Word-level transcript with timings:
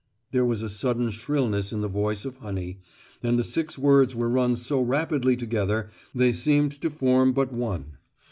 There 0.31 0.43
was 0.43 0.63
a 0.63 0.67
sudden 0.69 1.11
shrillness 1.11 1.71
in 1.71 1.81
the 1.81 1.87
voice 1.87 2.25
of 2.25 2.37
honey, 2.37 2.79
and 3.21 3.37
the 3.37 3.43
six 3.43 3.77
words 3.77 4.15
were 4.15 4.29
run 4.29 4.55
so 4.55 4.81
rapidly 4.81 5.37
together 5.37 5.89
they 6.15 6.33
seemed 6.33 6.71
to 6.81 6.89
form 6.89 7.33
but 7.33 7.53
one. 7.53 7.99